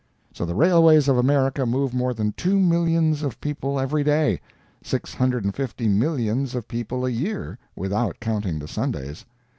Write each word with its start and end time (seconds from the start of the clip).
So 0.33 0.45
the 0.45 0.55
railways 0.55 1.07
of 1.07 1.19
America 1.19 1.63
move 1.63 1.93
more 1.93 2.11
than 2.11 2.31
two 2.31 2.59
millions 2.59 3.21
of 3.21 3.39
people 3.39 3.79
every 3.79 4.03
day; 4.03 4.41
six 4.81 5.13
hundred 5.13 5.45
and 5.45 5.53
fifty 5.55 5.87
millions 5.87 6.55
of 6.55 6.67
people 6.67 7.05
a 7.05 7.11
year, 7.11 7.59
without 7.75 8.19
counting 8.19 8.57
the 8.57 8.67
Sundays. 8.67 9.25